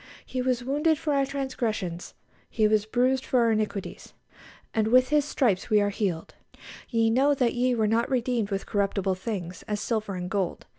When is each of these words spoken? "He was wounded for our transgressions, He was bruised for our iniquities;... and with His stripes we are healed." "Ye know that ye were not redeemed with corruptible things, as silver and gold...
"He 0.25 0.41
was 0.41 0.63
wounded 0.63 0.97
for 0.97 1.13
our 1.13 1.27
transgressions, 1.27 2.15
He 2.49 2.67
was 2.67 2.87
bruised 2.87 3.23
for 3.23 3.39
our 3.41 3.51
iniquities;... 3.51 4.15
and 4.73 4.87
with 4.87 5.09
His 5.09 5.25
stripes 5.25 5.69
we 5.69 5.79
are 5.79 5.91
healed." 5.91 6.33
"Ye 6.89 7.11
know 7.11 7.35
that 7.35 7.53
ye 7.53 7.75
were 7.75 7.85
not 7.85 8.09
redeemed 8.09 8.49
with 8.49 8.65
corruptible 8.65 9.13
things, 9.13 9.61
as 9.67 9.79
silver 9.79 10.15
and 10.15 10.27
gold... 10.27 10.65